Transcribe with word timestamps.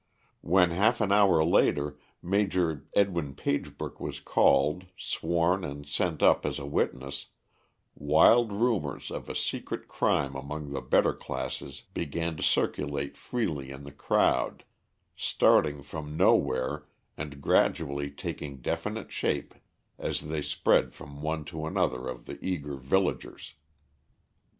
When 0.41 0.71
half 0.71 0.99
an 0.99 1.11
hour 1.11 1.43
later 1.43 1.99
Major 2.23 2.87
Edwin 2.95 3.35
Pagebrook 3.35 3.99
was 3.99 4.19
called, 4.19 4.87
sworn 4.97 5.63
and 5.63 5.85
sent 5.87 6.23
up 6.23 6.43
as 6.43 6.57
a 6.57 6.65
witness, 6.65 7.27
wild 7.93 8.51
rumors 8.51 9.11
of 9.11 9.29
a 9.29 9.35
secret 9.35 9.87
crime 9.87 10.33
among 10.33 10.71
the 10.71 10.81
better 10.81 11.13
classes 11.13 11.83
began 11.93 12.35
to 12.37 12.41
circulate 12.41 13.15
freely 13.15 13.69
in 13.69 13.83
the 13.83 13.91
crowd, 13.91 14.63
starting 15.15 15.83
from 15.83 16.17
nowhere 16.17 16.87
and 17.15 17.39
gradually 17.39 18.09
taking 18.09 18.57
definite 18.57 19.11
shape 19.11 19.53
as 19.99 20.29
they 20.29 20.41
spread 20.41 20.95
from 20.95 21.21
one 21.21 21.45
to 21.45 21.67
another 21.67 22.07
of 22.07 22.25
the 22.25 22.43
eager 22.43 22.75
villagers. 22.75 23.53